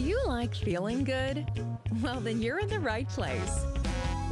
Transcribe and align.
Do 0.00 0.06
you 0.06 0.22
like 0.26 0.54
feeling 0.54 1.04
good? 1.04 1.44
Well, 2.02 2.20
then 2.20 2.40
you're 2.40 2.58
in 2.58 2.68
the 2.68 2.80
right 2.80 3.06
place. 3.06 3.66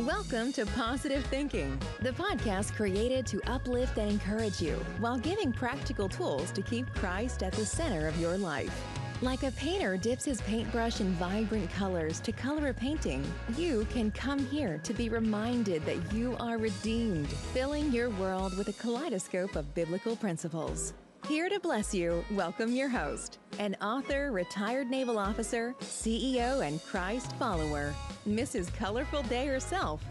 Welcome 0.01 0.51
to 0.55 0.65
Positive 0.65 1.23
Thinking, 1.27 1.79
the 2.01 2.13
podcast 2.13 2.73
created 2.73 3.27
to 3.27 3.43
uplift 3.47 3.99
and 3.99 4.11
encourage 4.11 4.63
you 4.63 4.77
while 4.99 5.19
giving 5.19 5.53
practical 5.53 6.09
tools 6.09 6.53
to 6.53 6.63
keep 6.63 6.87
Christ 6.95 7.43
at 7.43 7.53
the 7.53 7.67
center 7.67 8.09
of 8.09 8.19
your 8.19 8.39
life. 8.39 8.83
Like 9.21 9.43
a 9.43 9.51
painter 9.51 9.99
dips 9.99 10.25
his 10.25 10.41
paintbrush 10.41 11.03
in 11.03 11.13
vibrant 11.17 11.71
colors 11.71 12.19
to 12.21 12.33
color 12.33 12.69
a 12.69 12.75
painting, 12.75 13.23
you 13.55 13.87
can 13.91 14.11
come 14.13 14.39
here 14.47 14.81
to 14.83 14.95
be 14.95 15.11
reminded 15.11 15.85
that 15.85 16.15
you 16.15 16.35
are 16.41 16.57
redeemed, 16.57 17.29
filling 17.29 17.93
your 17.93 18.09
world 18.09 18.57
with 18.57 18.69
a 18.69 18.73
kaleidoscope 18.73 19.55
of 19.55 19.75
biblical 19.75 20.17
principles. 20.17 20.95
Here 21.29 21.51
to 21.51 21.61
bless 21.61 21.95
you, 21.95 22.25
welcome 22.31 22.75
your 22.75 22.89
host, 22.89 23.37
an 23.59 23.77
author, 23.83 24.33
retired 24.33 24.89
naval 24.89 25.19
officer, 25.19 25.75
CEO, 25.79 26.67
and 26.67 26.83
Christ 26.85 27.37
follower, 27.37 27.95
Mrs. 28.27 28.73
Colorful 28.75 29.25
Day 29.25 29.47
herself, 29.47 30.03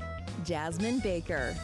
Jasmine 0.45 0.99
Baker. 0.99 1.55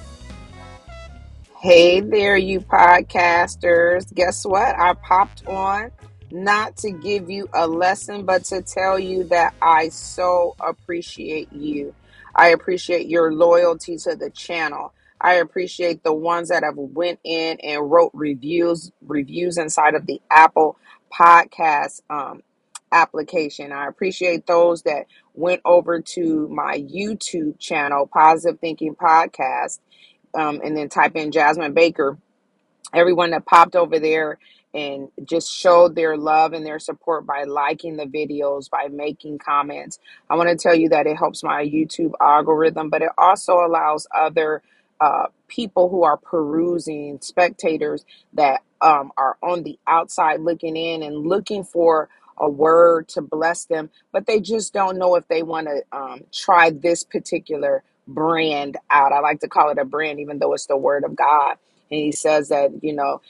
Hey 1.59 2.01
there, 2.01 2.35
you 2.35 2.61
podcasters. 2.61 4.11
Guess 4.15 4.43
what? 4.43 4.75
I 4.75 4.95
popped 4.95 5.45
on 5.45 5.91
not 6.31 6.75
to 6.77 6.89
give 6.89 7.29
you 7.29 7.47
a 7.53 7.67
lesson, 7.67 8.25
but 8.25 8.45
to 8.45 8.63
tell 8.63 8.97
you 8.97 9.25
that 9.25 9.53
I 9.61 9.89
so 9.89 10.55
appreciate 10.59 11.53
you. 11.53 11.93
I 12.33 12.49
appreciate 12.49 13.05
your 13.05 13.31
loyalty 13.31 13.97
to 13.97 14.15
the 14.15 14.31
channel. 14.31 14.93
I 15.23 15.35
appreciate 15.35 16.03
the 16.03 16.13
ones 16.13 16.49
that 16.49 16.63
have 16.63 16.75
went 16.75 17.19
in 17.23 17.57
and 17.61 17.89
wrote 17.89 18.11
reviews 18.13 18.91
reviews 19.01 19.57
inside 19.57 19.95
of 19.95 20.05
the 20.05 20.21
Apple 20.29 20.77
Podcast 21.11 22.01
um, 22.09 22.43
application. 22.91 23.71
I 23.71 23.87
appreciate 23.87 24.45
those 24.45 24.83
that 24.83 25.05
went 25.33 25.61
over 25.63 26.01
to 26.01 26.47
my 26.49 26.77
YouTube 26.77 27.57
channel, 27.57 28.05
Positive 28.05 28.59
Thinking 28.59 28.95
Podcast, 28.95 29.79
um, 30.33 30.59
and 30.63 30.75
then 30.75 30.89
type 30.89 31.15
in 31.15 31.31
Jasmine 31.31 31.73
Baker. 31.73 32.17
Everyone 32.93 33.31
that 33.31 33.45
popped 33.45 33.75
over 33.75 33.99
there 33.99 34.37
and 34.73 35.09
just 35.23 35.51
showed 35.51 35.95
their 35.95 36.17
love 36.17 36.53
and 36.53 36.65
their 36.65 36.79
support 36.79 37.25
by 37.25 37.43
liking 37.43 37.95
the 37.95 38.05
videos, 38.05 38.69
by 38.69 38.87
making 38.91 39.37
comments. 39.37 39.99
I 40.29 40.35
want 40.35 40.49
to 40.49 40.55
tell 40.55 40.75
you 40.75 40.89
that 40.89 41.07
it 41.07 41.15
helps 41.15 41.43
my 41.43 41.63
YouTube 41.63 42.11
algorithm, 42.19 42.89
but 42.89 43.01
it 43.01 43.09
also 43.17 43.59
allows 43.59 44.07
other 44.13 44.61
uh, 45.03 45.27
people 45.49 45.89
who 45.89 46.03
are 46.05 46.17
perusing, 46.17 47.19
spectators 47.21 48.05
that 48.33 48.61
um, 48.81 49.11
are 49.17 49.37
on 49.43 49.63
the 49.63 49.79
outside 49.87 50.41
looking 50.41 50.77
in 50.77 51.03
and 51.03 51.27
looking 51.27 51.65
for 51.65 52.09
a 52.39 52.49
word 52.49 53.09
to 53.09 53.21
bless 53.21 53.65
them, 53.65 53.91
but 54.13 54.27
they 54.27 54.41
just 54.41 54.73
don't 54.73 54.99
know 54.99 55.15
if 55.15 55.27
they 55.29 55.43
want 55.43 55.67
to 55.67 55.83
um, 55.97 56.21
try 56.33 56.71
this 56.71 57.03
particular 57.05 57.83
brand 58.07 58.77
out. 58.91 59.13
I 59.13 59.21
like 59.21 59.41
to 59.41 59.49
call 59.49 59.71
it 59.71 59.79
a 59.79 59.85
brand, 59.85 60.21
even 60.21 60.39
though 60.39 60.53
it's 60.53 60.67
the 60.67 60.77
word 60.77 61.05
of 61.05 61.15
God. 61.15 61.57
And 61.91 62.01
he 62.01 62.13
says 62.13 62.49
that, 62.49 62.71
you 62.83 62.93
know, 62.93 63.21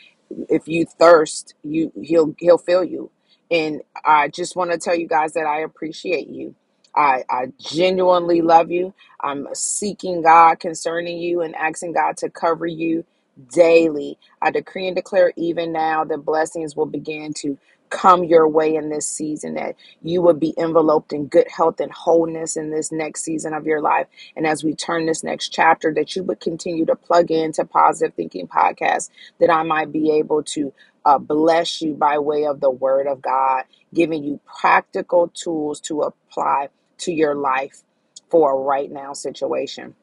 if 0.50 0.68
you 0.68 0.86
thirst, 0.86 1.56
you 1.64 1.94
he'll 2.02 2.36
he'll 2.40 2.60
fill 2.60 2.84
you. 2.86 3.12
And 3.52 3.82
I 4.06 4.30
just 4.30 4.56
want 4.58 4.72
to 4.72 4.80
tell 4.80 4.96
you 4.96 5.08
guys 5.08 5.34
that 5.36 5.48
I 5.48 5.62
appreciate 5.62 6.30
you. 6.30 6.56
I, 6.96 7.24
I 7.30 7.48
genuinely 7.60 8.42
love 8.42 8.72
you. 8.72 8.94
I'm 9.22 9.48
seeking 9.54 10.24
God 10.24 10.60
concerning 10.60 11.18
you 11.20 11.42
and 11.42 11.56
asking 11.56 11.94
God 11.94 12.18
to 12.18 12.30
cover 12.30 12.68
you 12.68 13.06
daily. 13.54 14.20
I 14.42 14.52
decree 14.52 14.88
and 14.88 14.96
declare 14.96 15.34
even 15.38 15.72
now 15.74 16.06
that 16.06 16.20
blessings 16.26 16.76
will 16.76 16.88
begin 16.88 17.34
to 17.36 17.58
come 17.90 18.24
your 18.26 18.48
way 18.50 18.76
in 18.76 18.90
this 18.90 19.08
season, 19.08 19.56
that 19.56 19.76
you 20.02 20.22
will 20.22 20.34
be 20.36 20.54
enveloped 20.58 21.14
in 21.14 21.28
good 21.28 21.48
health 21.50 21.80
and 21.80 21.92
wholeness 21.92 22.58
in 22.58 22.72
this 22.72 22.92
next 22.92 23.24
season 23.24 23.54
of 23.54 23.68
your 23.68 23.82
life. 23.82 24.08
And 24.36 24.48
as 24.48 24.64
we 24.64 24.76
turn 24.76 25.06
this 25.06 25.24
next 25.24 25.50
chapter, 25.50 25.94
that 25.96 26.16
you 26.16 26.24
would 26.24 26.42
continue 26.42 26.86
to 26.88 26.96
plug 26.98 27.32
into 27.32 27.66
Positive 27.66 28.16
Thinking 28.16 28.48
Podcast, 28.48 29.12
that 29.42 29.52
I 29.52 29.64
might 29.64 29.92
be 29.94 30.12
able 30.14 30.44
to 30.44 30.74
uh, 31.06 31.20
bless 31.20 31.82
you 31.82 31.94
by 31.96 32.20
way 32.20 32.46
of 32.46 32.62
the 32.62 32.72
Word 32.72 33.08
of 33.08 33.22
God, 33.22 33.66
giving 33.94 34.24
you 34.24 34.40
practical 34.62 35.30
tools 35.36 35.82
to 35.82 36.02
apply 36.03 36.70
to 37.06 37.14
your 37.14 37.36
life 37.36 37.84
for 38.31 38.53
a 38.53 38.58
right 38.58 38.91
now 38.91 39.14
situation. 39.14 39.96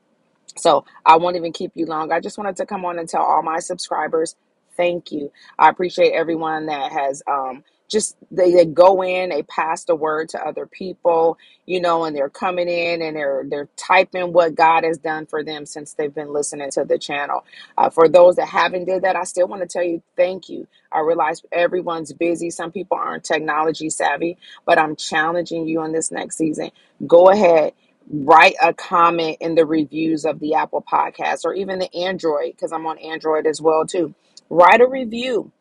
So 0.59 0.84
I 1.06 1.16
won't 1.19 1.37
even 1.37 1.53
keep 1.53 1.72
you 1.75 1.87
long. 1.87 2.12
I 2.12 2.21
just 2.21 2.38
wanted 2.38 2.56
to 2.56 2.66
come 2.66 2.84
on 2.84 2.99
and 2.99 3.09
tell 3.09 3.22
all 3.22 3.43
my 3.43 3.61
subscribers 3.61 4.37
thank 4.77 5.12
you. 5.12 5.33
I 5.59 5.71
appreciate 5.71 6.12
everyone 6.15 6.66
that 6.66 6.93
has 6.93 7.22
um, 7.31 7.65
just 7.91 8.17
they, 8.31 8.53
they 8.53 8.67
go 8.67 9.03
in, 9.03 9.31
they 9.31 9.43
pass 9.45 9.84
the 9.84 9.97
word 9.97 10.31
to 10.31 10.41
other 10.47 10.67
people, 10.67 11.39
you 11.67 11.81
know, 11.81 12.05
and 12.05 12.17
they're 12.17 12.31
coming 12.31 12.69
in 12.69 13.03
and 13.03 13.17
they're 13.17 13.45
they're 13.49 13.69
typing 13.77 14.33
what 14.33 14.55
God 14.55 14.84
has 14.84 14.99
done 14.99 15.27
for 15.27 15.45
them 15.45 15.67
since 15.67 15.95
they've 15.95 16.15
been 16.15 16.33
listening 16.33 16.71
to 16.73 16.84
the 16.84 16.99
channel. 16.99 17.45
Uh, 17.79 17.91
for 17.91 18.09
those 18.09 18.37
that 18.37 18.49
haven't 18.49 18.87
did 18.87 19.03
that, 19.03 19.17
I 19.17 19.25
still 19.25 19.49
want 19.49 19.62
to 19.62 19.69
tell 19.69 19.84
you 19.84 20.03
thank 20.17 20.49
you. 20.49 20.67
I 20.93 21.00
realize 21.00 21.43
everyone's 21.53 22.12
busy. 22.12 22.50
Some 22.50 22.73
people 22.73 22.99
aren't 22.99 23.25
technology 23.25 23.91
savvy, 23.91 24.39
but 24.67 24.79
I'm 24.79 24.97
challenging 24.97 25.69
you 25.69 25.81
on 25.83 25.93
this 25.93 26.11
next 26.11 26.39
season. 26.39 26.71
Go 27.06 27.31
ahead 27.31 27.75
write 28.12 28.56
a 28.62 28.75
comment 28.75 29.39
in 29.41 29.55
the 29.55 29.67
reviews 29.67 30.25
of 30.25 30.41
the 30.41 30.55
Apple 30.55 30.83
podcast 30.91 31.45
or 31.45 31.55
even 31.55 31.79
the 31.79 31.95
Android, 31.95 32.53
because 32.53 32.73
I'm 32.73 32.87
on 32.87 32.99
Android 32.99 33.47
as 33.47 33.61
well 33.61 33.87
too. 33.87 34.15
Write 34.50 34.81
a 34.81 34.89
review. 34.89 35.53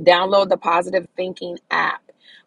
Download 0.00 0.48
the 0.48 0.56
Positive 0.56 1.08
Thinking 1.16 1.58
app. 1.70 2.02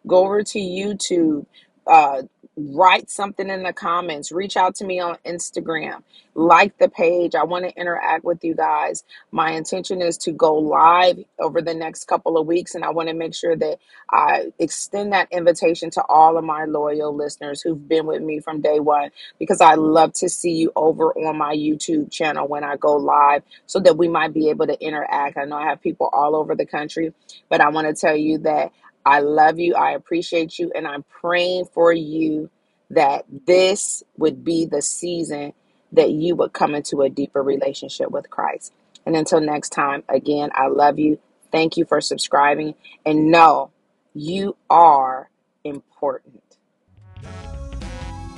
Go 0.06 0.24
over 0.24 0.42
to 0.42 0.58
YouTube. 0.58 1.46
Uh, 1.86 2.22
write 2.56 3.10
something 3.10 3.48
in 3.48 3.62
the 3.62 3.72
comments. 3.72 4.32
Reach 4.32 4.56
out 4.56 4.76
to 4.76 4.84
me 4.84 5.00
on 5.00 5.16
Instagram. 5.26 6.02
Like 6.34 6.78
the 6.78 6.88
page. 6.88 7.34
I 7.34 7.44
want 7.44 7.64
to 7.64 7.74
interact 7.80 8.24
with 8.24 8.44
you 8.44 8.54
guys. 8.54 9.04
My 9.32 9.52
intention 9.52 10.02
is 10.02 10.16
to 10.18 10.32
go 10.32 10.54
live 10.54 11.18
over 11.38 11.62
the 11.62 11.74
next 11.74 12.04
couple 12.06 12.38
of 12.38 12.46
weeks, 12.46 12.74
and 12.74 12.84
I 12.84 12.90
want 12.90 13.08
to 13.08 13.14
make 13.14 13.34
sure 13.34 13.56
that 13.56 13.78
I 14.10 14.52
extend 14.58 15.12
that 15.12 15.28
invitation 15.32 15.90
to 15.92 16.04
all 16.08 16.38
of 16.38 16.44
my 16.44 16.64
loyal 16.66 17.14
listeners 17.14 17.62
who've 17.62 17.88
been 17.88 18.06
with 18.06 18.22
me 18.22 18.40
from 18.40 18.60
day 18.60 18.80
one 18.80 19.10
because 19.38 19.60
I 19.60 19.74
love 19.74 20.12
to 20.14 20.28
see 20.28 20.52
you 20.52 20.72
over 20.76 21.12
on 21.12 21.38
my 21.38 21.54
YouTube 21.54 22.10
channel 22.12 22.48
when 22.48 22.64
I 22.64 22.76
go 22.76 22.96
live 22.96 23.42
so 23.66 23.80
that 23.80 23.96
we 23.96 24.08
might 24.08 24.34
be 24.34 24.50
able 24.50 24.66
to 24.68 24.80
interact. 24.80 25.36
I 25.38 25.44
know 25.44 25.56
I 25.56 25.66
have 25.66 25.82
people 25.82 26.10
all 26.12 26.36
over 26.36 26.54
the 26.54 26.66
country, 26.66 27.12
but 27.48 27.60
I 27.60 27.70
want 27.70 27.88
to 27.88 27.94
tell 27.94 28.16
you 28.16 28.38
that 28.38 28.72
I 29.04 29.20
love 29.20 29.58
you. 29.58 29.74
I 29.74 29.92
appreciate 29.92 30.58
you. 30.58 30.72
And 30.74 30.86
I'm 30.86 31.04
praying 31.04 31.66
for 31.66 31.92
you 31.92 32.50
that 32.90 33.24
this 33.46 34.02
would 34.16 34.44
be 34.44 34.66
the 34.66 34.82
season 34.82 35.52
that 35.92 36.10
you 36.10 36.36
would 36.36 36.52
come 36.52 36.74
into 36.74 37.02
a 37.02 37.10
deeper 37.10 37.42
relationship 37.42 38.10
with 38.10 38.30
Christ. 38.30 38.72
And 39.06 39.16
until 39.16 39.40
next 39.40 39.70
time, 39.70 40.04
again, 40.08 40.50
I 40.54 40.68
love 40.68 40.98
you. 40.98 41.18
Thank 41.52 41.76
you 41.76 41.84
for 41.84 42.00
subscribing. 42.00 42.74
And 43.04 43.30
know 43.30 43.70
you 44.14 44.56
are 44.68 45.30
important. 45.64 46.39